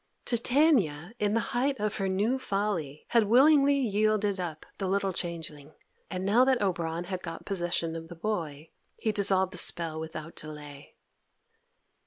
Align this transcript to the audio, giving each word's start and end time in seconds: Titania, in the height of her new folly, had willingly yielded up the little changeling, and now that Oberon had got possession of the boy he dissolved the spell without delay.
Titania, 0.25 1.13
in 1.19 1.35
the 1.35 1.39
height 1.53 1.79
of 1.79 1.97
her 1.97 2.07
new 2.09 2.39
folly, 2.39 3.05
had 3.09 3.25
willingly 3.25 3.75
yielded 3.77 4.39
up 4.39 4.65
the 4.79 4.87
little 4.87 5.13
changeling, 5.13 5.75
and 6.09 6.25
now 6.25 6.43
that 6.43 6.59
Oberon 6.59 7.03
had 7.03 7.21
got 7.21 7.45
possession 7.45 7.95
of 7.95 8.07
the 8.07 8.15
boy 8.15 8.71
he 8.97 9.11
dissolved 9.11 9.53
the 9.53 9.59
spell 9.59 9.99
without 9.99 10.35
delay. 10.35 10.95